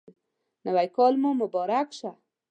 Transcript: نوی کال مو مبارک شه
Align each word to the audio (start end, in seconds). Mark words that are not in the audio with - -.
نوی 0.65 0.87
کال 0.95 1.13
مو 1.21 1.31
مبارک 1.41 1.87
شه 1.99 2.09